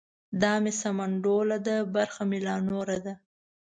دا 0.41 0.53
مې 0.63 0.71
سمنډوله 0.81 1.57
ده 1.67 1.75
برخه 1.95 2.21
مې 2.29 2.39
لا 2.47 2.55
نوره 2.67 2.97
ده. 3.05 3.13